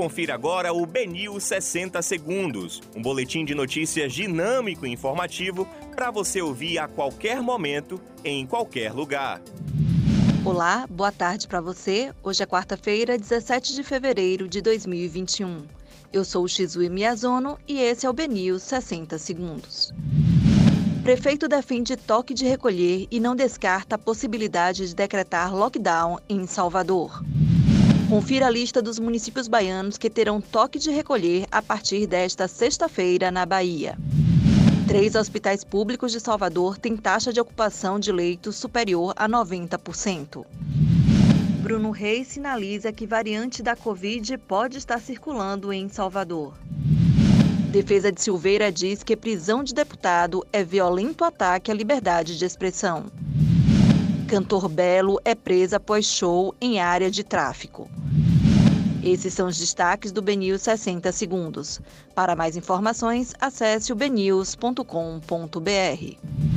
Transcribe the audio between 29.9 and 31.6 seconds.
que terão toque de recolher